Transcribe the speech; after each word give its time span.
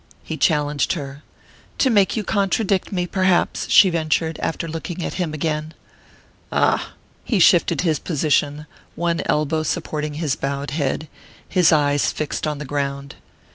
he 0.23 0.35
challenged 0.35 0.93
her. 0.93 1.21
"To 1.77 1.91
make 1.91 2.17
you 2.17 2.23
contradict 2.23 2.91
me, 2.91 3.05
perhaps," 3.05 3.69
she 3.69 3.91
ventured, 3.91 4.39
after 4.41 4.67
looking 4.67 5.05
at 5.05 5.13
him 5.21 5.31
again. 5.31 5.75
"Ah" 6.51 6.93
He 7.23 7.37
shifted 7.39 7.81
his 7.81 7.99
position, 7.99 8.65
one 8.95 9.21
elbow 9.27 9.61
supporting 9.61 10.15
his 10.15 10.35
bowed 10.35 10.71
head, 10.71 11.07
his 11.47 11.71
eyes 11.71 12.11
fixed 12.11 12.47
on 12.47 12.57
the 12.57 12.65
ground. 12.65 13.13